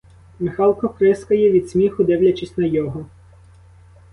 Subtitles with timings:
[0.39, 3.05] Михалко прискає від сміху, дивлячись на його.